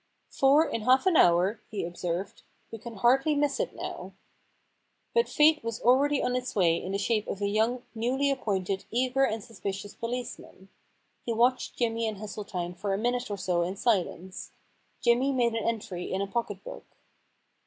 [0.21, 2.41] * Four in half an hour,' he observed.
[2.55, 4.13] * We can hardly miss it now.*
[5.13, 7.39] 153 The Problem Club But fate was already on its way in the shape of
[7.39, 10.69] a young, newly appointed, eager and sus picious policeman.
[11.23, 14.49] He watched Jimmy and Hesseltine for a minute or so in silence.
[15.01, 16.85] Jimmy made an entry in a pocket book.